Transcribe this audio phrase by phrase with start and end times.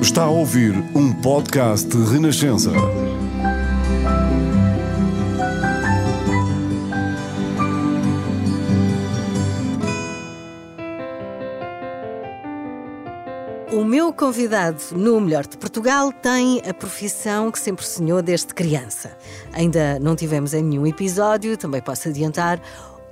[0.00, 2.70] Está a ouvir um podcast de Renascença.
[13.72, 19.18] O meu convidado no Melhor de Portugal tem a profissão que sempre sonhou desde criança.
[19.52, 22.58] Ainda não tivemos em nenhum episódio, também posso adiantar,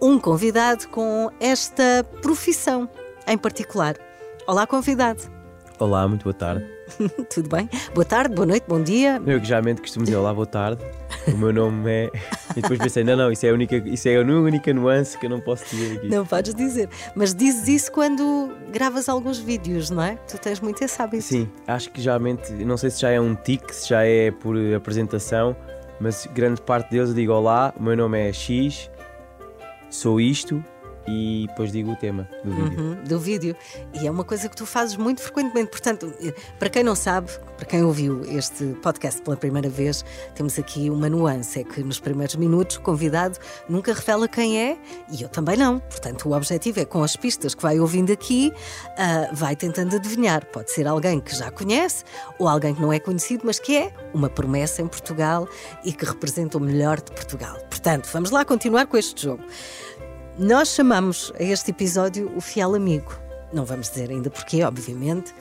[0.01, 2.89] um convidado com esta profissão
[3.27, 3.97] em particular.
[4.47, 5.44] Olá, convidado.
[5.81, 6.65] Olá, muito boa tarde.
[7.29, 7.69] Tudo bem?
[7.93, 9.21] Boa tarde, boa noite, bom dia.
[9.27, 10.81] Eu que geralmente costumo dizer olá, boa tarde.
[11.27, 12.11] O meu nome é.
[12.57, 15.27] E depois pensei, não, não, isso é a única, isso é a única nuance que
[15.27, 16.09] eu não posso dizer aqui.
[16.09, 16.89] Não podes dizer.
[17.17, 20.15] Mas dizes isso quando gravas alguns vídeos, não é?
[20.29, 21.25] Tu tens muito esse hábito.
[21.25, 24.57] Sim, acho que geralmente, não sei se já é um tique, se já é por
[24.77, 25.57] apresentação,
[25.99, 28.89] mas grande parte deles eu digo olá, o meu nome é X,
[29.91, 30.65] sou isto
[31.07, 32.81] e depois digo o tema do vídeo.
[32.81, 33.57] Uhum, do vídeo.
[33.93, 35.71] E é uma coisa que tu fazes muito frequentemente.
[35.71, 40.59] Portanto, eh, para quem não sabe, para quem ouviu este podcast pela primeira vez, temos
[40.59, 43.39] aqui uma nuance: é que nos primeiros minutos o convidado
[43.69, 44.79] nunca revela quem é
[45.11, 45.79] e eu também não.
[45.81, 50.45] Portanto, o objetivo é com as pistas que vai ouvindo aqui, uh, vai tentando adivinhar.
[50.47, 52.05] Pode ser alguém que já conhece
[52.39, 55.49] ou alguém que não é conhecido, mas que é uma promessa em Portugal
[55.85, 57.59] e que representa o melhor de Portugal.
[57.69, 59.43] Portanto, vamos lá continuar com este jogo.
[60.39, 63.17] Nós chamamos a este episódio o Fiel Amigo.
[63.53, 65.33] Não vamos dizer ainda porquê, obviamente.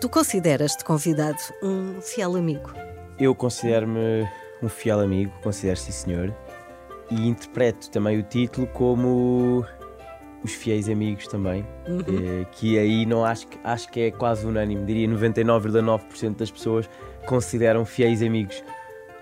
[0.00, 2.72] Tu consideras-te convidado um fiel amigo?
[3.20, 4.28] Eu considero-me
[4.60, 6.34] um fiel amigo, considero sim senhor,
[7.08, 9.64] e interpreto também o título como
[10.42, 12.44] os fiéis amigos também, uhum.
[12.50, 16.90] que aí não acho, acho que é quase unânime, diria 99,9% das pessoas
[17.26, 18.64] consideram fiéis amigos.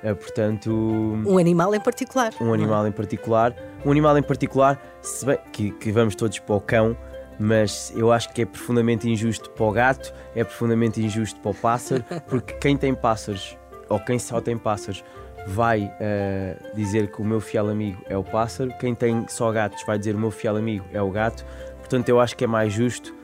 [0.03, 0.71] Uh, portanto.
[0.71, 2.33] Um animal em particular.
[2.41, 3.55] Um animal em particular.
[3.85, 4.81] Um animal em particular,
[5.25, 6.97] bem que, que vamos todos para o cão,
[7.39, 11.55] mas eu acho que é profundamente injusto para o gato, é profundamente injusto para o
[11.55, 13.57] pássaro, porque quem tem pássaros,
[13.89, 15.03] ou quem só tem pássaros,
[15.47, 19.83] vai uh, dizer que o meu fiel amigo é o pássaro, quem tem só gatos
[19.87, 21.45] vai dizer o meu fiel amigo é o gato.
[21.79, 23.15] Portanto, eu acho que é mais justo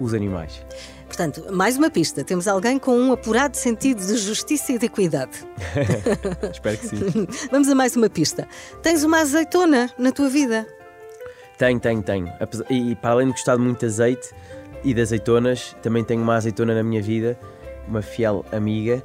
[0.00, 0.64] os animais.
[1.06, 2.24] Portanto, mais uma pista.
[2.24, 5.46] Temos alguém com um apurado sentido de justiça e de equidade.
[6.50, 7.26] Espero que sim.
[7.50, 8.48] Vamos a mais uma pista.
[8.82, 10.66] Tens uma azeitona na tua vida?
[11.58, 12.32] Tenho, tenho, tenho.
[12.70, 14.30] E para além de gostar de muito azeite
[14.82, 17.38] e de azeitonas, também tenho uma azeitona na minha vida,
[17.86, 19.04] uma fiel amiga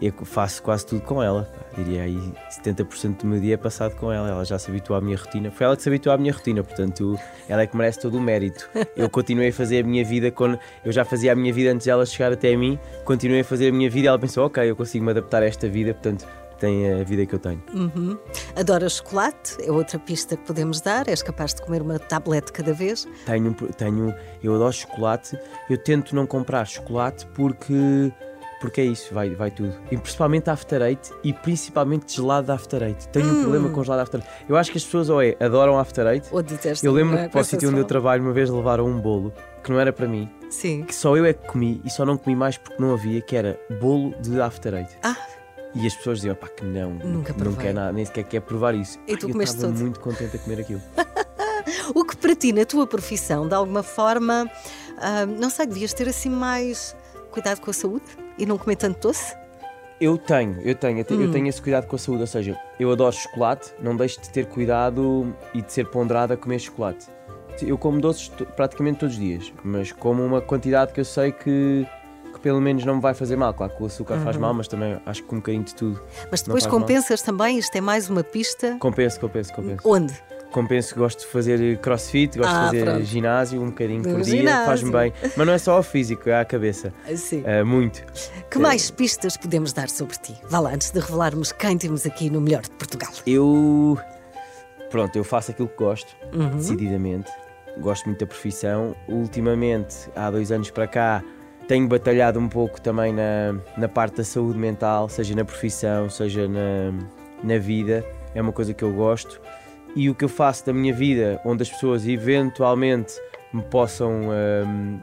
[0.00, 1.48] eu faço quase tudo com ela.
[1.76, 2.32] Diria aí
[2.64, 4.28] 70% do meu dia é passado com ela.
[4.28, 5.50] Ela já se habituou à minha rotina.
[5.50, 7.18] Foi ela que se habituou à minha rotina, portanto,
[7.48, 8.68] ela é que merece todo o mérito.
[8.96, 11.86] Eu continuei a fazer a minha vida quando eu já fazia a minha vida antes
[11.86, 12.78] dela chegar até a mim.
[13.04, 15.46] Continuei a fazer a minha vida e ela pensou: ok, eu consigo me adaptar a
[15.46, 16.26] esta vida, portanto,
[16.60, 17.62] tem a vida que eu tenho.
[17.72, 18.18] Uhum.
[18.54, 19.56] Adoras chocolate?
[19.62, 21.08] É outra pista que podemos dar?
[21.08, 23.08] És capaz de comer uma tablete cada vez?
[23.24, 25.38] Tenho, tenho, eu adoro chocolate.
[25.68, 28.12] Eu tento não comprar chocolate porque
[28.60, 29.74] porque é isso, vai, vai tudo.
[29.90, 33.08] E principalmente After Eight e principalmente gelado de After Eight.
[33.08, 33.38] Tenho hum.
[33.38, 34.44] um problema com gelado de After Eight.
[34.48, 36.28] Eu acho que as pessoas ou é adoram After Eight.
[36.30, 36.44] Ou
[36.82, 39.32] Eu lembro é, que para o sítio onde eu trabalho uma vez levaram um bolo
[39.64, 40.28] que não era para mim.
[40.50, 40.82] Sim.
[40.82, 43.34] Que só eu é que comi e só não comi mais porque não havia, que
[43.34, 44.90] era bolo de After Eight.
[45.02, 45.16] Ah.
[45.74, 48.74] E as pessoas diziam, pá, que não, nunca não quer nada, nem sequer quer provar
[48.74, 48.98] isso.
[49.06, 50.82] E tu comeste eu estava muito contente a comer aquilo.
[51.94, 54.50] o que para ti, na tua profissão, de alguma forma,
[54.96, 56.96] uh, não sei, devias ter assim mais
[57.30, 58.04] cuidado com a saúde
[58.40, 59.36] e não comer tanto doce?
[60.00, 61.24] Eu tenho, eu tenho, eu tenho, hum.
[61.24, 64.30] eu tenho esse cuidado com a saúde, ou seja, eu adoro chocolate, não deixo de
[64.30, 67.06] ter cuidado e de ser ponderado a comer chocolate.
[67.60, 71.86] Eu como doces praticamente todos os dias, mas como uma quantidade que eu sei que,
[72.32, 73.52] que pelo menos não me vai fazer mal.
[73.52, 74.24] Claro que o açúcar uhum.
[74.24, 76.02] faz mal, mas também acho que um bocadinho de tudo.
[76.30, 77.26] Mas depois compensas mal.
[77.26, 78.78] também, isto é mais uma pista.
[78.80, 79.82] Compenso, compenso, compenso.
[79.84, 80.14] Onde?
[80.50, 83.04] Compenso que gosto de fazer crossfit, gosto ah, de fazer pronto.
[83.04, 85.12] ginásio um bocadinho por dia, faz-me bem.
[85.36, 86.92] Mas não é só ao físico, é à cabeça.
[87.14, 87.42] Sim.
[87.42, 88.04] Uh, muito.
[88.50, 90.34] Que uh, mais pistas podemos dar sobre ti?
[90.48, 93.10] Vá lá, antes de revelarmos quem temos aqui no melhor de Portugal.
[93.26, 93.98] Eu.
[94.90, 96.56] Pronto, eu faço aquilo que gosto, uhum.
[96.56, 97.30] decididamente.
[97.78, 98.96] Gosto muito da profissão.
[99.08, 101.22] Ultimamente, há dois anos para cá,
[101.68, 106.48] tenho batalhado um pouco também na, na parte da saúde mental, seja na profissão, seja
[106.48, 106.92] na,
[107.44, 108.04] na vida.
[108.34, 109.40] É uma coisa que eu gosto
[109.94, 113.14] e o que eu faço da minha vida, onde as pessoas eventualmente
[113.52, 115.00] me possam um,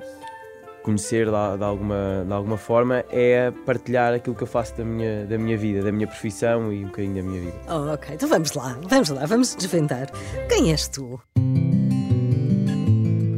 [0.81, 5.25] conhecer de, de, alguma, de alguma forma, é partilhar aquilo que eu faço da minha,
[5.25, 7.57] da minha vida, da minha profissão e um bocadinho da minha vida.
[7.67, 10.09] Oh, ok, então vamos lá, vamos lá, vamos desvendar.
[10.47, 11.19] Quem és tu?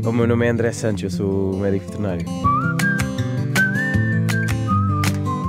[0.06, 2.26] O meu nome é André Santos, eu sou médico veterinário.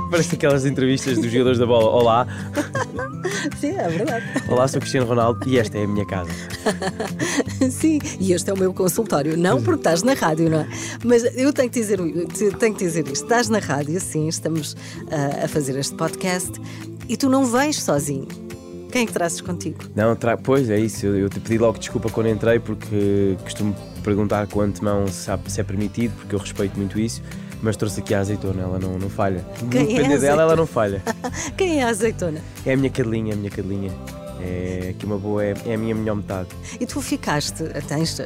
[0.09, 1.89] Parece aquelas entrevistas dos jogadores da bola.
[1.89, 2.27] Olá.
[3.59, 4.25] Sim, é verdade.
[4.47, 6.29] Olá, sou Cristiano Ronaldo e esta é a minha casa.
[7.69, 9.37] Sim, e este é o meu consultório.
[9.37, 10.67] Não porque estás na rádio, não é?
[11.03, 11.99] Mas eu tenho que dizer,
[12.59, 13.23] tenho que dizer isto.
[13.23, 16.51] Estás na rádio, sim, estamos uh, a fazer este podcast
[17.07, 18.27] e tu não vens sozinho.
[18.91, 19.79] Quem é que trazes contigo?
[19.95, 20.35] Não, tra...
[20.35, 21.05] pois é isso.
[21.05, 23.73] Eu, eu, te pedi logo desculpa quando entrei porque costumo
[24.03, 27.21] perguntar com antemão se, se é permitido, porque eu respeito muito isso
[27.61, 29.45] mas trouxe aqui a azeitona, ela não, não falha.
[29.69, 31.01] Quem é dela, ela não falha.
[31.57, 32.41] Quem é a azeitona?
[32.65, 33.91] É a minha cadelinha, a minha cadelinha.
[34.43, 36.49] É que uma boa é, é, a minha melhor metade.
[36.79, 38.19] E tu ficaste, tens,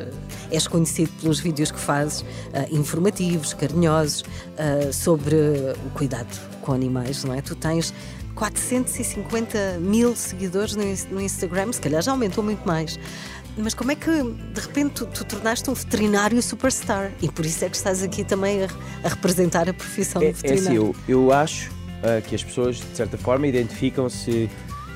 [0.50, 2.26] és conhecido pelos vídeos que fazes, uh,
[2.72, 6.28] informativos, carinhosos, uh, sobre o cuidado
[6.62, 7.42] com animais, não é?
[7.42, 7.94] Tu tens
[8.36, 13.00] 450 mil seguidores no, Instagram, se calhar já aumentou muito mais.
[13.58, 17.12] Mas como é que de repente tu, tu, tornaste um veterinário superstar?
[17.22, 18.68] E por isso é que estás aqui também a,
[19.04, 20.88] a representar a profissão é, de veterinário.
[20.88, 24.50] É assim, eu, eu acho uh, que as pessoas, de certa forma, identificam-se,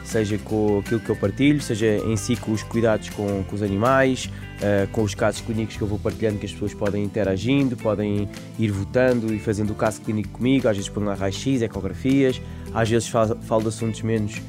[0.03, 3.63] seja com aquilo que eu partilho, seja em si com os cuidados com, com os
[3.63, 7.77] animais, uh, com os casos clínicos que eu vou partilhando, que as pessoas podem interagindo,
[7.77, 8.27] podem
[8.57, 10.67] ir votando e fazendo o caso clínico comigo.
[10.67, 12.41] Às vezes põem lá raio-x, ecografias,
[12.73, 14.41] às vezes falo, falo de assuntos menos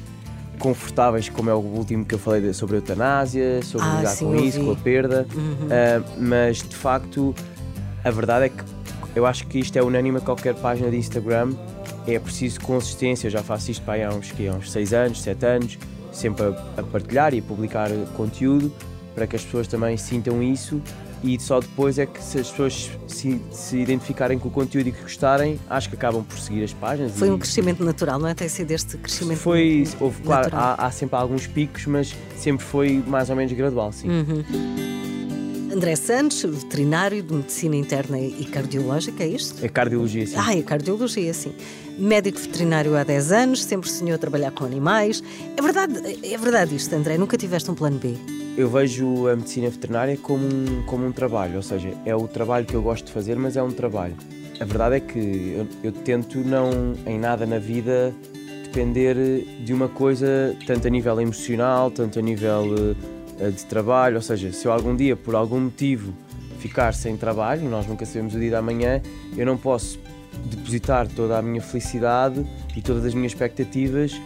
[0.61, 4.25] confortáveis, como é o último que eu falei sobre a eutanásia, sobre ah, lidar sim,
[4.25, 4.65] com isso, vi.
[4.65, 5.27] com a perda.
[5.33, 5.65] Uhum.
[5.65, 7.35] Uh, mas de facto,
[8.03, 8.63] a verdade é que
[9.15, 11.53] eu acho que isto é unânime a qualquer página de Instagram.
[12.07, 13.27] É preciso consistência.
[13.27, 15.79] Eu já faço isto para há uns, que, há uns 6 anos, 7 anos,
[16.11, 18.71] sempre a, a partilhar e a publicar conteúdo
[19.15, 20.81] para que as pessoas também sintam isso
[21.23, 24.91] e só depois é que se as pessoas se, se, identificarem com o conteúdo e
[24.91, 27.11] que gostarem, acho que acabam por seguir as páginas.
[27.13, 27.31] Foi e...
[27.31, 28.33] um crescimento natural, não é?
[28.33, 30.49] Tem sido este crescimento Foi, houve, natural.
[30.49, 34.09] claro, há, há, sempre alguns picos, mas sempre foi mais ou menos gradual, sim.
[34.09, 34.43] Uhum.
[35.73, 39.63] André Santos, veterinário de medicina interna e cardiológica, é isto?
[39.63, 40.35] É cardiologia, sim.
[40.37, 41.53] Ah, é cardiologia, sim.
[41.97, 45.23] Médico veterinário há 10 anos, sempre sonhou trabalhar com animais.
[45.55, 47.17] É verdade, é verdade isto, André?
[47.17, 48.40] Nunca tiveste um plano B?
[48.57, 52.65] Eu vejo a medicina veterinária como um, como um trabalho, ou seja, é o trabalho
[52.65, 54.15] que eu gosto de fazer, mas é um trabalho.
[54.59, 58.13] A verdade é que eu, eu tento não, em nada na vida,
[58.63, 59.15] depender
[59.63, 62.95] de uma coisa, tanto a nível emocional, tanto a nível
[63.39, 66.13] uh, de trabalho, ou seja, se eu algum dia, por algum motivo,
[66.59, 69.01] ficar sem trabalho, nós nunca sabemos o dia da manhã,
[69.35, 69.97] eu não posso
[70.45, 72.45] depositar toda a minha felicidade
[72.75, 74.19] e todas as minhas expectativas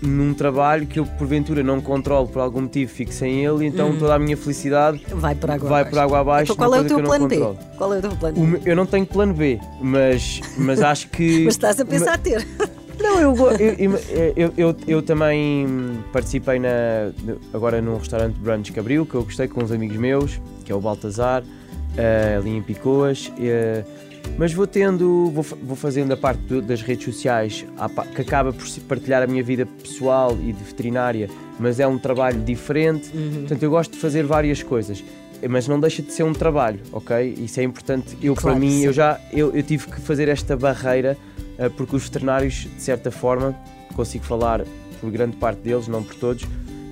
[0.00, 3.98] num trabalho que eu porventura não controlo por algum motivo, fico sem ele, então hum.
[3.98, 5.90] toda a minha felicidade vai por água vai abaixo.
[5.90, 7.38] Por água abaixo então, qual é o teu plano B?
[7.76, 8.60] Qual é o teu plano B?
[8.64, 11.44] Eu não tenho plano B, mas, mas acho que.
[11.46, 12.46] mas estás a pensar a ter.
[13.00, 13.34] Não, eu,
[14.36, 15.66] eu, eu, eu, também
[16.12, 17.12] participei na,
[17.52, 20.74] agora num restaurante brunch que abriu, que eu gostei com uns amigos meus, que é
[20.74, 23.32] o Baltazar, uh, ali em Picoas.
[23.36, 27.64] Uh, mas vou tendo, vou, vou fazendo a parte das redes sociais
[28.14, 31.28] que acaba por partilhar a minha vida pessoal e de veterinária,
[31.58, 33.10] mas é um trabalho diferente.
[33.14, 33.40] Uhum.
[33.40, 35.02] Portanto, eu gosto de fazer várias coisas,
[35.48, 37.34] mas não deixa de ser um trabalho, ok?
[37.38, 38.16] Isso é importante.
[38.22, 38.86] Eu, claro, para mim, sim.
[38.86, 41.16] eu já eu, eu, tive que fazer esta barreira
[41.58, 43.54] uh, porque os veterinários, de certa forma,
[43.94, 44.64] consigo falar
[45.00, 46.44] por grande parte deles, não por todos,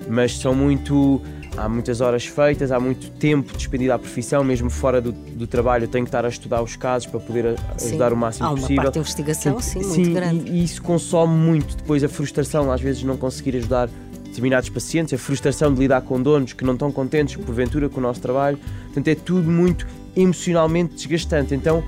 [0.09, 1.21] mas são muito
[1.57, 5.89] há muitas horas feitas, há muito tempo despendido à profissão, mesmo fora do, do trabalho,
[5.89, 8.83] tenho que estar a estudar os casos para poder ajudar o máximo há uma possível.
[8.83, 10.51] Parte de investigação, sim, sim, muito grande.
[10.51, 13.89] E, e isso consome muito depois a frustração, às vezes não conseguir ajudar
[14.25, 18.03] determinados pacientes, a frustração de lidar com donos que não estão contentes porventura com o
[18.03, 18.59] nosso trabalho.
[18.87, 21.55] Portanto, é tudo muito emocionalmente desgastante.
[21.55, 21.83] Então,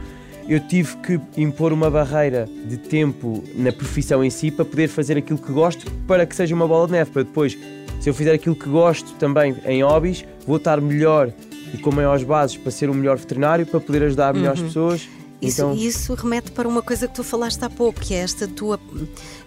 [0.48, 5.18] eu tive que impor uma barreira de tempo na profissão em si para poder fazer
[5.18, 7.56] aquilo que gosto para que seja uma bola de neve, para depois
[8.00, 11.33] se eu fizer aquilo que gosto também em hobbies, vou estar melhor
[11.73, 14.67] e com maiores bases para ser um melhor veterinário, para poder ajudar melhores uhum.
[14.67, 15.09] pessoas.
[15.40, 15.75] Isso, então...
[15.75, 18.81] isso remete para uma coisa que tu falaste há pouco, que é esta tua,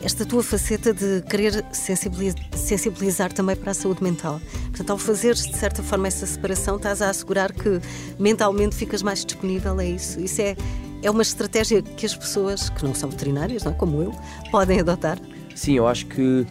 [0.01, 4.39] esta tua faceta de querer sensibilizar, sensibilizar também para a saúde mental.
[4.67, 7.81] Portanto, ao fazeres de certa forma essa separação, estás a assegurar que
[8.17, 10.21] mentalmente ficas mais disponível a isso.
[10.21, 10.55] Isso é,
[11.03, 13.75] é uma estratégia que as pessoas que não são veterinárias, não é?
[13.75, 14.13] como eu,
[14.49, 15.19] podem adotar.
[15.55, 16.47] Sim, eu acho que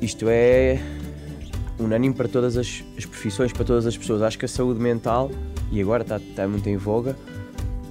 [0.00, 0.80] isto é
[1.78, 4.22] unânime para todas as, as, profissões, para todas as pessoas.
[4.22, 5.30] Acho que a saúde mental,
[5.70, 7.16] e agora está, está muito em voga,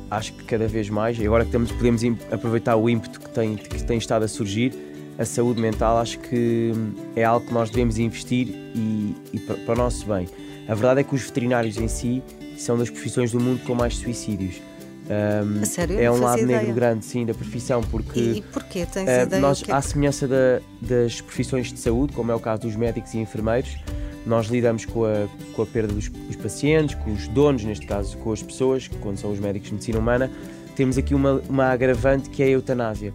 [0.10, 2.01] acho que cada vez mais, e agora que podemos
[2.32, 4.74] aproveitar o ímpeto que tem, que tem estado a surgir,
[5.17, 6.72] a saúde mental acho que
[7.15, 10.27] é algo que nós devemos investir e, e para, para o nosso bem.
[10.67, 12.22] A verdade é que os veterinários em si
[12.58, 14.62] são das profissões do mundo com mais suicídios.
[15.09, 15.99] Um, sério?
[15.99, 16.59] É um lado ideia.
[16.59, 18.19] negro grande, sim, da profissão, porque.
[18.19, 18.85] E, e porquê?
[18.85, 19.41] Tens uh, ideia?
[19.41, 19.71] Nós, que...
[19.71, 23.77] à semelhança da, das profissões de saúde, como é o caso dos médicos e enfermeiros,
[24.25, 28.17] nós lidamos com a, com a perda dos, dos, pacientes, com os donos, neste caso
[28.17, 30.29] com as pessoas, quando são os médicos de medicina humana.
[30.75, 33.13] Temos aqui uma, uma agravante que é a eutanásia.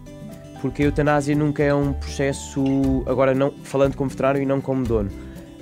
[0.61, 4.83] porque a eutanásia nunca é um processo, agora não falando como veterinário e não como
[4.83, 5.11] dono,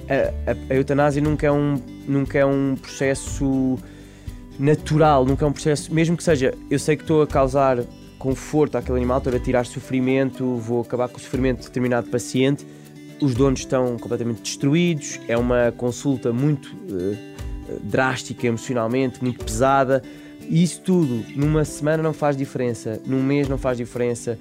[0.09, 3.77] a, a, a eutanásia nunca é, um, nunca é um processo
[4.59, 7.79] natural, nunca é um processo, mesmo que seja, eu sei que estou a causar
[8.19, 12.65] conforto àquele animal, estou a tirar sofrimento, vou acabar com o sofrimento de determinado paciente,
[13.21, 17.17] os donos estão completamente destruídos, é uma consulta muito uh,
[17.83, 20.03] drástica emocionalmente, muito pesada,
[20.47, 24.37] e isso tudo numa semana não faz diferença, num mês não faz diferença,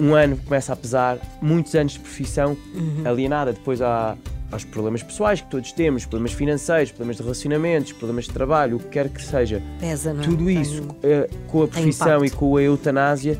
[0.00, 3.02] um ano começa a pesar, muitos anos de profissão uhum.
[3.04, 4.16] alienada, depois há
[4.50, 8.80] aos problemas pessoais que todos temos, problemas financeiros, problemas de relacionamentos, problemas de trabalho, o
[8.80, 9.62] que quer que seja.
[9.78, 10.24] Pesa, não é?
[10.24, 13.38] Tudo isso Tem, uh, com a profissão e com a eutanásia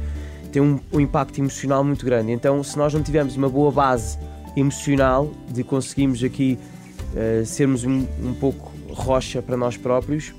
[0.53, 2.33] tem um, um, impacto emocional muito grande.
[2.33, 4.19] Então, se nós não tivermos uma boa base
[4.57, 6.59] emocional de conseguirmos aqui
[7.13, 10.35] uh, sermos um, um pouco rocha para nós próprios,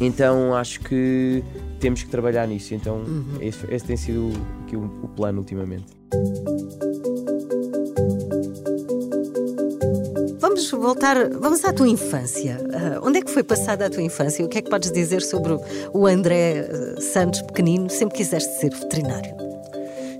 [0.00, 1.42] então acho que
[1.80, 2.74] temos que trabalhar nisso.
[2.74, 3.38] Então, uhum.
[3.40, 4.32] esse, esse, tem sido
[4.64, 5.86] aqui o, o plano ultimamente.
[10.70, 12.58] Vamos voltar, vamos à tua infância.
[12.60, 14.44] Uh, onde é que foi passada a tua infância?
[14.44, 15.56] O que é que podes dizer sobre
[15.92, 17.88] o André uh, Santos pequenino?
[17.88, 19.32] Sempre quiseste ser veterinário?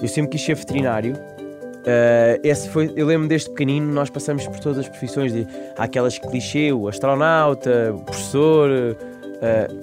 [0.00, 1.15] Eu sempre quis ser veterinário.
[1.15, 5.83] Uh, esse foi, eu lembro desde pequenino, nós passamos por todas as profissões, de, há
[5.83, 8.97] aquelas clichê, o astronauta, o professor,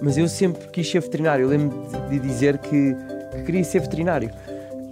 [0.01, 1.43] mas eu sempre quis ser veterinário.
[1.43, 1.77] Eu lembro
[2.10, 2.96] de, de dizer que,
[3.34, 4.29] que, queria ser veterinário.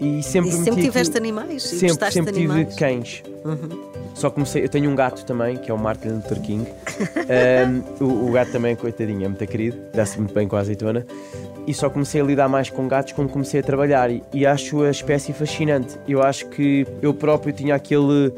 [0.02, 1.64] E sempre, e sempre tiveste animais?
[1.64, 2.76] Sempre, sempre tive animais?
[2.76, 3.24] cães.
[3.46, 3.91] Uhum.
[4.14, 6.68] Só comecei, eu tenho um gato também, que é o Martin Luther King.
[8.00, 11.06] um, o, o, gato também, coitadinho, é muito querido, dá-se muito bem com a azeitona.
[11.66, 14.82] E só comecei a lidar mais com gatos quando comecei a trabalhar e, e acho
[14.84, 15.98] a espécie fascinante.
[16.08, 18.34] Eu acho que eu próprio tinha aquele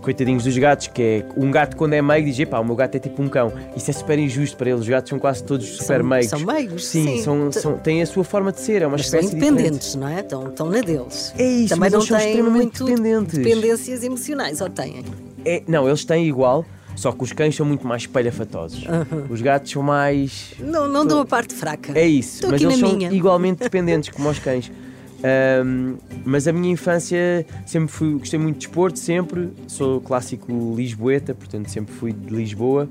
[0.00, 2.94] coitadinhos dos gatos, que é um gato quando é meio diz, pá, o meu gato
[2.96, 3.52] é tipo um cão.
[3.76, 4.80] Isso é super injusto para eles.
[4.82, 6.30] Os gatos são quase todos super são, meigos.
[6.30, 7.04] São meigos, sim.
[7.04, 7.22] sim.
[7.22, 9.98] São, são, têm a sua forma de ser, é uma Mas espécie são independentes, diferente.
[9.98, 10.20] não é?
[10.20, 11.34] Estão, estão na deles.
[11.38, 13.38] É isso, Também não têm muito dependentes.
[13.38, 15.04] dependências emocionais, ou têm?
[15.44, 16.64] É, não, eles têm igual.
[16.96, 18.84] Só que os cães são muito mais espalhafatosos.
[18.84, 19.24] Uhum.
[19.30, 20.52] Os gatos são mais.
[20.58, 21.98] Não, não dão a parte fraca.
[21.98, 23.10] É isso, Estou mas eles são minha.
[23.10, 24.70] igualmente dependentes como os cães.
[25.22, 29.50] Um, mas a minha infância sempre fui, gostei muito de desporto, sempre.
[29.66, 32.88] Sou clássico lisboeta, portanto sempre fui de Lisboa.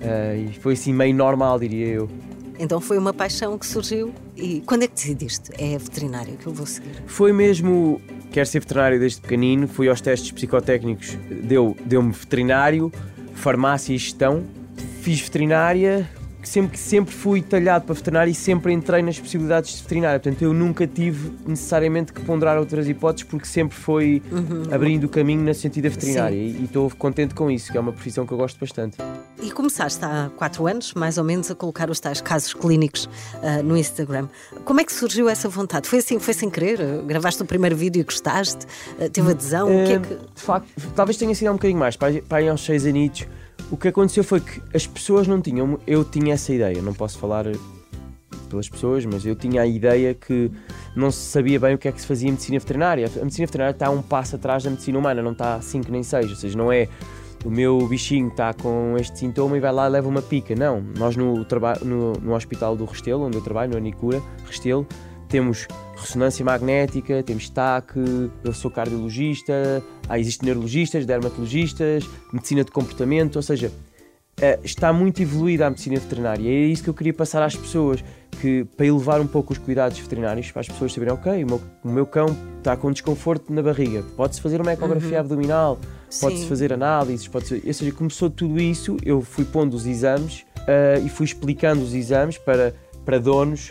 [0.00, 2.10] Uh, e foi assim meio normal, diria eu.
[2.58, 5.50] Então foi uma paixão que surgiu e quando é que decidiste?
[5.58, 6.90] É veterinário que eu vou seguir?
[7.06, 8.00] Foi mesmo,
[8.30, 12.92] quero ser veterinário desde pequenino, fui aos testes psicotécnicos, deu-me deu veterinário,
[13.34, 14.44] farmácia e gestão.
[15.00, 16.08] Fiz veterinária,
[16.42, 20.20] sempre, sempre fui talhado para veterinário e sempre entrei nas possibilidades de veterinária.
[20.20, 24.64] Portanto, eu nunca tive necessariamente que ponderar outras hipóteses porque sempre foi uhum.
[24.72, 26.36] abrindo o caminho na sentido da veterinária.
[26.36, 26.58] Sim.
[26.60, 28.98] E estou contente com isso, que é uma profissão que eu gosto bastante.
[29.42, 33.62] E começaste há quatro anos, mais ou menos, a colocar os tais casos clínicos uh,
[33.62, 34.28] no Instagram.
[34.64, 35.88] Como é que surgiu essa vontade?
[35.88, 36.78] Foi assim, foi sem querer?
[37.06, 38.66] Gravaste o primeiro vídeo e gostaste?
[38.98, 39.68] Uh, teve adesão?
[39.68, 40.14] Uh, o que é que...
[40.34, 43.26] De facto, talvez tenha sido um bocadinho mais, para, para aí aos seis anitos
[43.70, 45.78] o que aconteceu foi que as pessoas não tinham.
[45.86, 47.46] Eu tinha essa ideia, não posso falar
[48.48, 50.50] pelas pessoas, mas eu tinha a ideia que
[50.94, 53.10] não se sabia bem o que é que se fazia em medicina veterinária.
[53.16, 56.30] A medicina veterinária está um passo atrás da medicina humana, não está 5 nem 6,
[56.30, 56.88] ou seja, não é
[57.44, 60.54] o meu bichinho está com este sintoma e vai lá e leva uma pica.
[60.54, 61.34] Não, nós no,
[61.84, 64.86] no, no hospital do Restelo, onde eu trabalho, no Anicura, Restelo,
[65.32, 67.94] temos ressonância magnética, temos TAC,
[68.44, 73.72] eu sou cardiologista, ah, existem neurologistas, dermatologistas, medicina de comportamento, ou seja,
[74.38, 76.42] eh, está muito evoluída a medicina veterinária.
[76.42, 78.04] E é isso que eu queria passar às pessoas,
[78.42, 81.62] que para elevar um pouco os cuidados veterinários, para as pessoas saberem, ok, o meu,
[81.82, 82.26] o meu cão
[82.58, 85.20] está com desconforto na barriga, pode-se fazer uma ecografia uhum.
[85.20, 85.78] abdominal,
[86.20, 91.06] pode-se fazer análises, pode ou seja, começou tudo isso, eu fui pondo os exames uh,
[91.06, 93.70] e fui explicando os exames para, para donos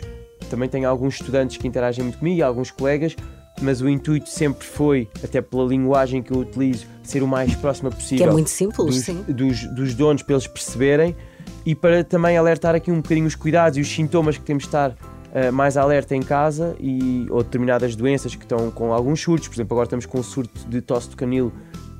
[0.52, 3.16] também tenho alguns estudantes que interagem muito comigo, alguns colegas,
[3.62, 7.90] mas o intuito sempre foi, até pela linguagem que eu utilizo, ser o mais próxima
[7.90, 8.26] possível.
[8.26, 9.24] Que é muito simples, dos, sim.
[9.26, 11.16] Dos, dos donos, para eles perceberem
[11.64, 14.68] e para também alertar aqui um bocadinho os cuidados e os sintomas que temos de
[14.68, 19.48] estar uh, mais alerta em casa e, ou determinadas doenças que estão com alguns surtos.
[19.48, 21.50] Por exemplo, agora estamos com um surto de tosse do canil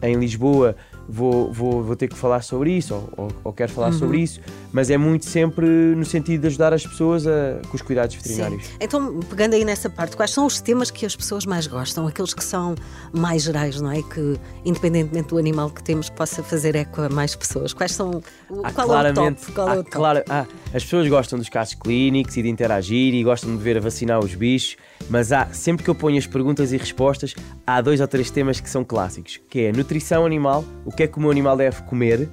[0.02, 0.76] em Lisboa
[1.09, 3.99] vou, vou, vou ter que falar sobre isso ou, ou, ou quero falar uhum.
[3.99, 4.40] sobre isso,
[4.73, 8.64] mas é muito sempre no sentido de ajudar as pessoas a, com os cuidados veterinários.
[8.64, 8.73] Sim.
[8.80, 12.06] Então, pegando aí nessa parte, quais são os temas que as pessoas mais gostam?
[12.06, 12.75] Aqueles que são
[13.12, 14.02] mais gerais, não é?
[14.02, 17.73] Que, independentemente do animal que temos, possa fazer eco a mais pessoas.
[17.73, 18.23] Quais são.
[18.62, 19.52] Há qual claramente, é o top?
[19.52, 19.90] Qual é o top?
[19.90, 23.76] Claro, há, as pessoas gostam dos casos clínicos e de interagir e gostam de ver
[23.76, 24.76] a vacinar os bichos,
[25.09, 27.35] mas há, sempre que eu ponho as perguntas e respostas,
[27.66, 31.06] há dois ou três temas que são clássicos, que é nutrição animal, o que é
[31.06, 32.28] que o meu animal deve comer,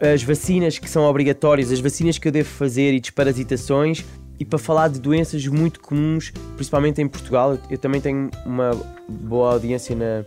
[0.00, 4.04] as vacinas que são obrigatórias, as vacinas que eu devo fazer e desparasitações,
[4.38, 7.52] e para falar de doenças muito comuns, principalmente em Portugal.
[7.52, 8.70] Eu, eu também tenho uma
[9.08, 10.24] boa audiência na,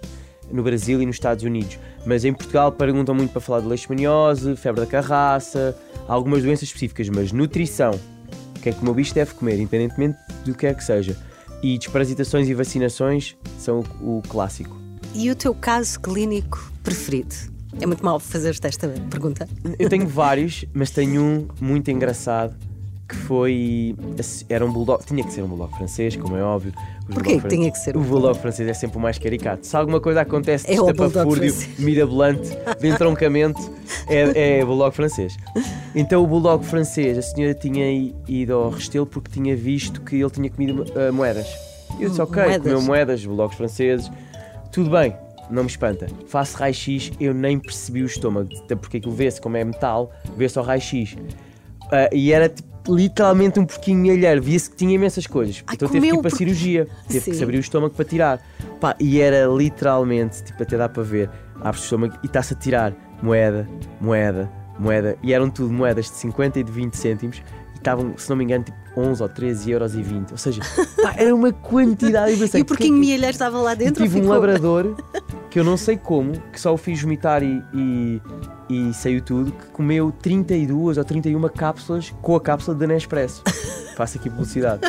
[0.51, 4.55] no Brasil e nos Estados Unidos, mas em Portugal perguntam muito para falar de leishmaniose,
[4.55, 5.77] febre da carraça,
[6.07, 7.91] algumas doenças específicas, mas nutrição,
[8.57, 11.15] o que é que o meu bicho deve comer, independentemente do que é que seja.
[11.61, 14.77] E desparasitações e vacinações são o, o clássico.
[15.13, 17.35] E o teu caso clínico preferido?
[17.81, 19.47] É muito mal fazer-te esta pergunta.
[19.77, 22.55] Eu tenho vários, mas tenho um muito engraçado
[23.07, 23.95] que foi.
[24.47, 25.03] Era um bulldog.
[25.05, 26.73] Tinha que ser um bulldog francês, como é óbvio.
[27.09, 29.65] Os Porquê bulldog que tinha que ser O bulldog francês é sempre o mais caricato.
[29.65, 32.49] Se alguma coisa acontece de É estapafúrdio, mirabolante,
[32.79, 33.59] de entroncamento,
[34.07, 35.35] é, é bulldog francês.
[35.95, 40.29] Então o bulldog francês, a senhora tinha ido ao Restelo porque tinha visto que ele
[40.29, 41.47] tinha comido ah, moedas.
[41.99, 42.61] Eu disse, Hum, ok, moedas.
[42.61, 44.11] comeu moedas, bulldogs franceses,
[44.71, 45.15] tudo bem,
[45.49, 46.05] não me espanta.
[46.27, 50.59] Faço raio-x, eu nem percebi o estômago, até porque aquilo vê-se como é metal, vê-se
[50.59, 51.17] ao raio-x.
[51.91, 55.63] Ah, e era tipo, literalmente um porquinho alheiro, via-se que tinha imensas coisas.
[55.67, 57.31] Ai, então teve que ir para a por- cirurgia, teve Sim.
[57.31, 58.41] que se abrir o estômago para tirar.
[58.79, 61.29] Pá, e era literalmente, tipo, até dá para ver,
[61.61, 63.67] abre o estômago e está-se a tirar moeda,
[64.01, 65.17] moeda, moeda.
[65.21, 67.41] E eram tudo moedas de 50 e de 20 cêntimos.
[67.75, 70.31] E estavam, se não me engano, tipo 11 ou 13 euros e 20.
[70.31, 70.61] Ou seja,
[71.01, 72.35] pá, era uma quantidade.
[72.39, 74.03] Pensei, E o porquinho "Que- milheiro estava lá e dentro?
[74.03, 74.95] tive ou um labrador
[75.49, 78.21] que eu não sei como, que só o fiz vomitar e, e,
[78.69, 83.43] e saiu tudo, que comeu 32 ou 31 cápsulas com a cápsula da Nespresso.
[83.97, 84.81] Faço aqui publicidade.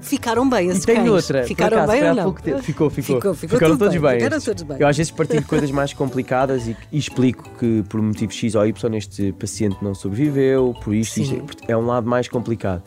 [0.00, 1.10] Ficaram bem E esses tenho cães.
[1.10, 2.34] outra, Ficaram acaso, bem ou não?
[2.62, 2.90] Ficou, ficou.
[2.90, 4.76] Ficou, ficou Ficaram todos bem, ficaram todos bem.
[4.78, 8.66] Eu às vezes partilho coisas mais complicadas e, e explico que por motivo X ou
[8.66, 12.82] Y este paciente não sobreviveu, por isto, isto é um lado mais complicado.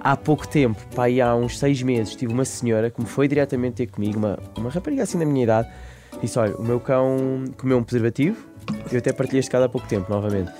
[0.00, 3.28] Há pouco tempo, pá, aí há uns seis meses, tive uma senhora que me foi
[3.28, 5.68] diretamente ter comigo, uma, uma rapariga assim da minha idade,
[6.20, 8.55] disse: Olha, o meu cão comeu um preservativo.
[8.90, 10.50] Eu até partilhei este caso há pouco tempo, novamente.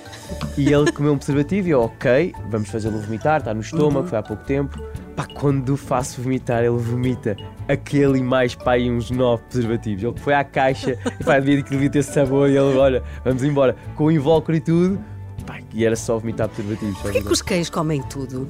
[0.57, 4.07] E ele comeu um preservativo e eu, ok, vamos fazê-lo vomitar, está no estômago, Uhum.
[4.07, 4.77] foi há pouco tempo.
[5.15, 7.35] Pá, quando o faço vomitar, ele vomita
[7.67, 10.03] aquele e mais, pá, aí uns nove preservativos.
[10.03, 13.43] Ele foi à caixa e pá, devia que devia ter sabor e ele, olha, vamos
[13.43, 14.99] embora, com o invólucro e tudo.
[15.45, 16.97] Pá, e era só vomitar preservativos.
[16.99, 18.47] Porquê que os cães comem tudo?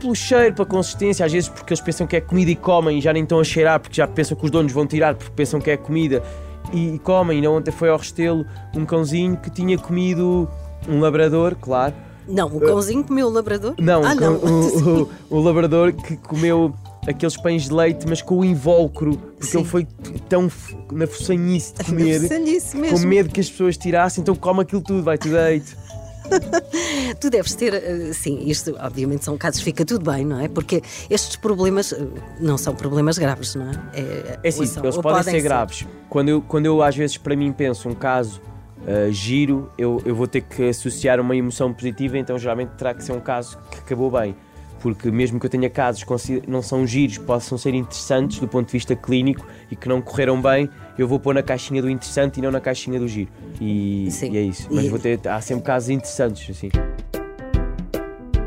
[0.00, 3.00] Pelo cheiro, pela consistência, às vezes porque eles pensam que é comida e comem e
[3.00, 5.60] já nem estão a cheirar porque já pensam que os donos vão tirar porque pensam
[5.60, 6.22] que é comida
[6.72, 7.42] e, e comem.
[7.42, 10.48] E ontem foi ao Restelo um cãozinho que tinha comido
[10.88, 11.94] um labrador, claro.
[12.28, 13.74] Não, o cãozinho comeu o labrador?
[13.78, 14.34] Não, ah, não.
[14.38, 16.72] o, o- o labrador que comeu
[17.08, 19.58] aqueles pães de leite, mas com o invólucro, porque Sim.
[19.58, 19.86] ele foi
[20.28, 20.50] tão
[20.92, 22.20] na focinhice de comer,
[22.90, 25.76] com medo que as pessoas tirassem, então come aquilo tudo, vai tudo deito.
[27.20, 30.48] Tu deves ter, eh, sim, isto obviamente são casos, fica tudo bem, não é?
[30.48, 31.98] Porque estes problemas eh,
[32.40, 33.72] não são problemas graves, não é?
[33.94, 35.86] É, É ou são- eles ou podem, ser graves.
[36.08, 38.40] Quando eu, quando eu às vezes para mim penso um caso
[38.86, 43.04] ah, giro, eu, eu vou ter que associar uma emoção positiva, então geralmente terá que
[43.04, 44.34] ser um caso que acabou bem.
[44.80, 48.66] Porque mesmo que eu tenha casos que não são giros, possam ser interessantes do ponto
[48.66, 52.38] de vista clínico e que não correram bem, eu vou pôr na caixinha do interessante
[52.38, 53.30] e não na caixinha do giro.
[53.60, 54.68] E, e é isso.
[54.70, 56.70] Mas E- vou ter, há sempre casos interessantes, assim.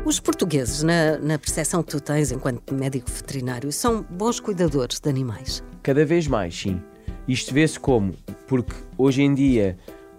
[0.04, 5.08] Os portugueses, na, na percepção que tu tens enquanto médico veterinário, são bons cuidadores de
[5.08, 5.62] animais.
[5.82, 6.80] Cada vez mais, sim.
[7.26, 8.12] Isto vê-se como?
[8.46, 9.78] Porque hoje em dia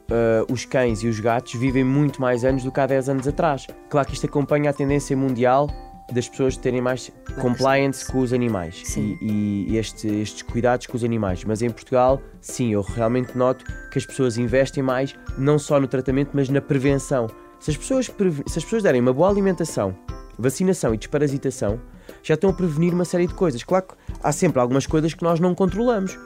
[0.09, 3.27] ah, os cães e os gatos vivem muito mais anos do que há 10 anos
[3.27, 3.67] atrás.
[3.89, 5.69] Claro que isto acompanha a tendência mundial
[6.11, 11.03] das pessoas terem mais compliance com os animais e, e este- estes cuidados com os
[11.03, 11.43] animais.
[11.43, 15.87] Mas em Portugal, sim, eu realmente noto que as pessoas investem mais não só no
[15.87, 17.27] tratamento, mas na prevenção.
[17.59, 19.95] Se as pessoas, se as pessoas derem uma boa alimentação,
[20.37, 21.81] vacinação e desparasitação,
[22.21, 23.63] já estão a prevenir uma série de coisas.
[23.63, 26.17] Claro que há sempre algumas coisas que nós não controlamos,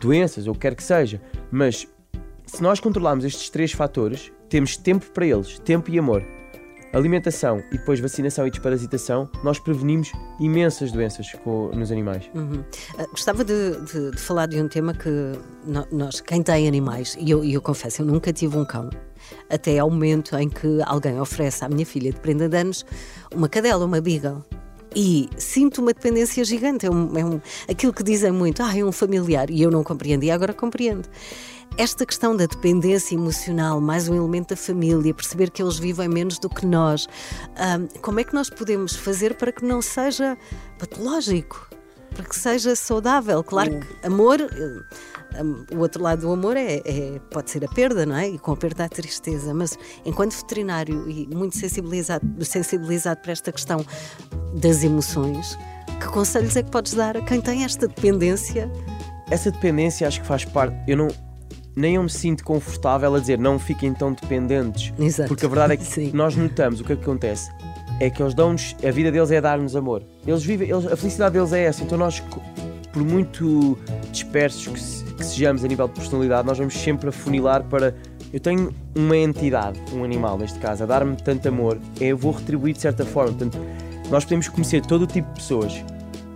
[0.00, 1.20] doenças ou o que quer que seja,
[1.52, 1.86] mas
[2.46, 6.24] se nós controlarmos estes três fatores, temos tempo para eles, tempo e amor.
[6.92, 12.28] Alimentação e depois vacinação e desparasitação, nós prevenimos imensas doenças co- nos animais.
[12.34, 12.64] Uhum.
[12.98, 15.08] Ah, gostava de, de- de falar de um tema que
[15.92, 18.90] nós, quem tem animais, e eu, eu confesso, eu nunca tive um cão,
[19.48, 22.84] até ao momento em que alguém oferece à minha filha de prenda de anos
[23.32, 24.44] uma cadela, uma beagle.
[24.96, 26.84] E sinto uma dependência gigante.
[26.84, 29.84] É, um, é um- aquilo que dizem muito, ah, é um familiar, e eu não
[29.84, 31.08] compreendi, e agora compreendo.
[31.76, 36.38] Esta questão da dependência emocional, mais um elemento da família, perceber que eles vivem menos
[36.38, 37.08] do que nós,
[37.56, 40.36] ahm, como é que nós podemos fazer para que não seja
[40.78, 41.68] patológico?
[42.14, 43.42] Para que seja saudável?
[43.42, 48.04] Claro que amor, eh, o outro lado do amor é, é- pode ser a perda,
[48.04, 48.28] não é?
[48.28, 53.52] E com a perda a tristeza, mas enquanto veterinário e muito sensibilizado, sensibilizado para esta
[53.52, 53.86] questão
[54.54, 55.56] das emoções,
[55.98, 58.70] que conselhos é que podes dar a quem tem esta dependência?
[59.30, 60.76] Essa dependência acho que faz parte.
[60.86, 61.29] Eu não.
[61.76, 64.92] Nem eu me sinto confortável a dizer não fiquem tão dependentes.
[64.98, 65.28] Exato.
[65.28, 66.10] Porque a verdade é que Sim.
[66.12, 67.50] nós notamos o que é que acontece.
[68.00, 70.02] é que eles dão-nos, a vida deles é dar-nos amor.
[70.26, 71.82] Eles vivem, eles, a felicidade deles é essa.
[71.82, 72.22] Então nós,
[72.92, 73.78] por muito
[74.10, 77.94] dispersos que, se, que sejamos a nível de personalidade, nós vamos sempre afunilar para
[78.32, 82.74] eu tenho uma entidade, um animal neste caso, a dar-me tanto amor, eu vou retribuir
[82.74, 83.32] de certa forma.
[83.32, 83.58] Portanto,
[84.08, 85.84] nós podemos conhecer todo o tipo de pessoas,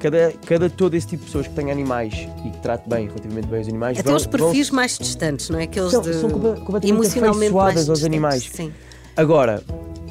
[0.04, 3.46] cada, cada todo esse tipo de pessoas que têm animais e que trate bem, relativamente
[3.46, 3.98] bem os animais.
[3.98, 5.62] Até vão, os perfis vão, mais distantes, não é?
[5.62, 8.04] Aqueles são, de, são completamente emocionalmente mais afeiçoadas aos distantes.
[8.04, 8.50] animais.
[8.52, 8.72] Sim.
[9.16, 9.62] Agora,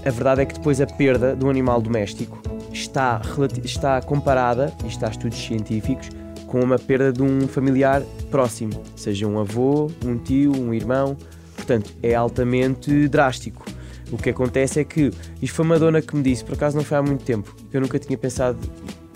[0.03, 3.21] a verdade é que depois a perda de um animal doméstico está,
[3.63, 6.09] está comparada, e está a estudos científicos,
[6.47, 8.01] com uma perda de um familiar
[8.31, 11.15] próximo, seja um avô, um tio, um irmão.
[11.55, 13.63] Portanto, é altamente drástico.
[14.11, 16.83] O que acontece é que, isto foi uma dona que me disse, por acaso não
[16.83, 18.57] foi há muito tempo, que eu nunca tinha pensado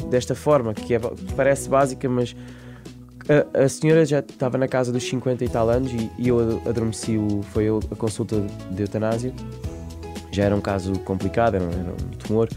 [0.05, 0.99] desta forma, que, é,
[1.35, 2.35] parece básica, mas
[3.53, 6.61] a, a senhora já estava na casa dos 50 e tal anos e, e eu
[6.67, 9.33] adormeci, o, foi eu- a consulta de eutanásia.
[10.31, 12.47] Já era um caso complicado, era um, era um tumor.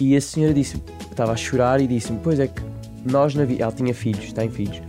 [0.00, 2.62] E a senhora disse estava a chorar e disse-me: Pois é que
[3.04, 4.82] nós na vida, ela tinha filhos, tem filhos,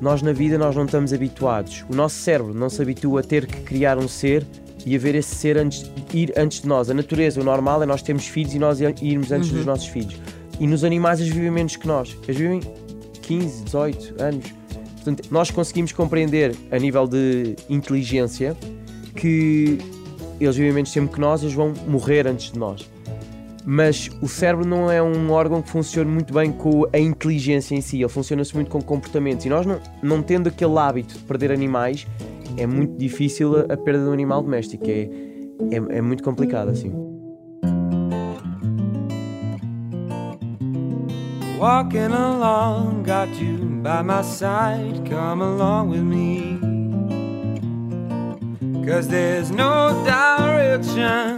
[0.00, 1.84] nós na vida nós não estamos habituados.
[1.88, 4.44] O nosso cérebro não se habitua a ter que criar um ser
[4.84, 6.90] e a ver esse ser antes, ir antes de nós.
[6.90, 10.20] A natureza, o normal é nós termos filhos e nós irmos antes dos nossos filhos.
[10.60, 12.16] E nos animais eles vivem menos que nós.
[12.24, 12.60] Eles vivem
[13.22, 14.54] 15, 18 anos.
[14.96, 18.54] Portanto, nós conseguimos compreender a nível de inteligência
[19.16, 19.78] que
[20.38, 22.88] eles vivem menos tempo que nós, eles vão morrer antes de nós.
[23.64, 27.80] Mas o cérebro não é um órgão que funciona muito bem com a inteligência em
[27.80, 29.46] si, ele funciona-se muito com comportamentos.
[29.46, 32.06] E nós, não, não tendo aquele hábito de perder animais,
[32.56, 34.84] é muito difícil a, a perda de um animal doméstico.
[34.86, 35.08] É,
[35.70, 37.09] é, é muito complicado assim.
[41.60, 45.02] Walking along, got you by my side.
[45.06, 46.58] Come along with me.
[48.86, 51.36] Cause there's no direction,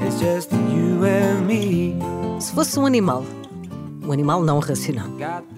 [0.00, 1.96] it's just you and me.
[2.40, 3.24] Se fosse um animal,
[4.06, 5.08] um animal não racional,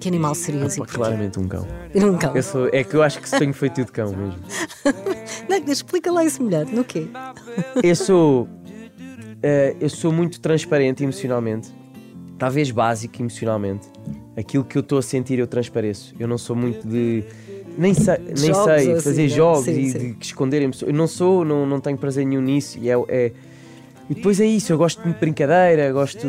[0.01, 0.95] que animal serias e porquê?
[0.95, 1.67] claramente um cão.
[1.95, 2.35] Um cão.
[2.35, 4.41] Eu sou, é que eu acho que se tenho feito de cão mesmo.
[5.47, 6.65] Não, explica lá isso melhor.
[6.65, 7.07] No quê?
[7.83, 8.49] Eu sou.
[9.43, 11.71] eh, eu sou muito transparente emocionalmente.
[12.39, 13.89] Talvez básico emocionalmente.
[14.37, 16.15] Aquilo que eu estou a sentir eu transpareço.
[16.19, 17.25] Eu não sou muito de.
[17.79, 19.29] Nem sei, nem Jogos sei assim, fazer né?
[19.29, 19.99] jogos Sim, e sim.
[20.13, 20.91] de esconderem pessoas.
[20.91, 22.79] Eu não sou, não, não tenho prazer nenhum nisso.
[22.81, 23.33] E, é, é-
[24.09, 26.27] e depois é isso, eu gosto de brincadeira, gosto.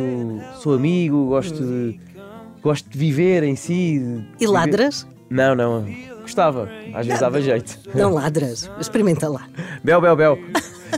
[0.62, 2.00] sou amigo, gosto de.
[2.62, 3.74] gosto de viver em si.
[3.74, 5.08] E viver- ladras?
[5.30, 5.86] Não, não.
[6.28, 6.70] Gostava.
[6.94, 7.80] Às vezes dava jeito.
[7.96, 8.70] Não ladras.
[8.80, 9.48] Experimenta lá.
[9.84, 10.40] Bel, bel, bel.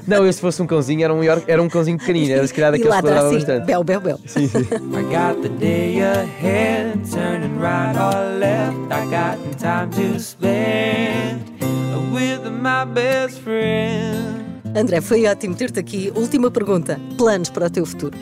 [0.07, 2.53] Não, eu se fosse um cãozinho era um, York- era um cãozinho pequenino, era se
[2.53, 3.45] calhar daqueles que ladra ladrava assim.
[3.45, 3.65] bastante.
[3.65, 4.19] Bel, bel, bel.
[4.25, 4.59] Sim, sim.
[4.59, 8.75] I got the day ahead, turning right or left.
[8.91, 11.43] I got time to spend
[12.11, 14.45] with my best friend.
[14.75, 16.11] André, foi ótimo ter-te aqui.
[16.15, 16.99] Última pergunta.
[17.17, 18.15] Planos para o teu futuro?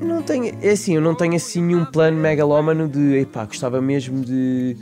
[0.00, 4.24] Não tenho, é assim, eu não tenho assim nenhum plano megalómano de, epá, gostava mesmo
[4.24, 4.76] de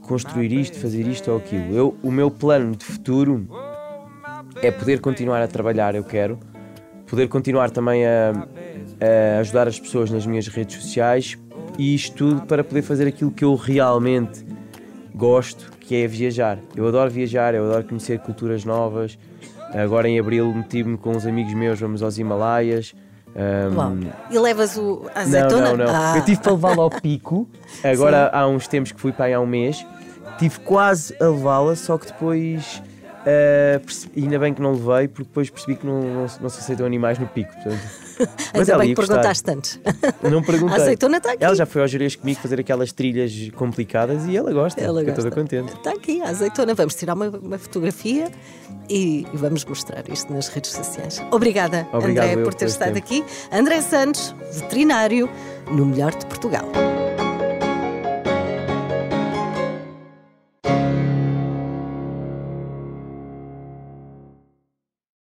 [0.00, 1.74] construir isto, fazer isto ou aquilo.
[1.74, 3.46] Eu, o meu plano de futuro
[4.62, 6.38] é poder continuar a trabalhar, eu quero.
[7.06, 8.32] Poder continuar também a,
[9.00, 11.36] a ajudar as pessoas nas minhas redes sociais
[11.78, 14.44] e isto tudo para poder fazer aquilo que eu realmente
[15.14, 16.58] gosto, que é viajar.
[16.76, 19.18] Eu adoro viajar, eu adoro conhecer culturas novas.
[19.72, 22.94] Agora em abril meti-me com uns amigos meus, vamos aos Himalaias.
[23.74, 23.92] Uau.
[24.30, 25.68] E levas o a não, azeitona?
[25.68, 25.86] não, não.
[25.88, 26.14] Ah.
[26.16, 27.48] Eu tive para levá-la ao pico.
[27.84, 29.84] Agora há uns tempos que fui para aí há um mês.
[30.38, 32.82] Tive quase a levá-la, só que depois.
[33.26, 36.48] ah, percebi- ainda bem que não levei, porque depois percebi que não, não, se- não
[36.48, 37.52] se aceitam animais no pico.
[37.54, 37.80] Portanto,
[38.54, 39.80] mas Ainda ela bem que perguntaste antes.
[40.22, 40.76] Não perguntei.
[40.76, 41.44] A azeitona está aqui.
[41.44, 44.80] Ela já foi ao Jerez comigo fazer aquelas trilhas complicadas e ela gosta.
[44.80, 45.30] Ela fica gosta.
[45.30, 45.72] toda contente.
[45.72, 46.74] Está aqui a azeitona.
[46.74, 48.30] Vamos tirar uma, uma fotografia
[48.88, 51.22] e, e vamos mostrar isto nas redes sociais.
[51.30, 52.98] Obrigada, Obrigado André, eu por ter estado tempo.
[52.98, 53.24] aqui.
[53.52, 55.28] André Santos, veterinário,
[55.70, 56.68] no melhor de Portugal.